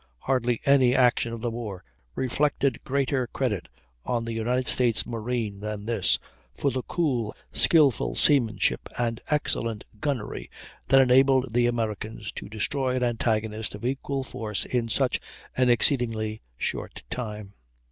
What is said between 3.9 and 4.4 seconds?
on the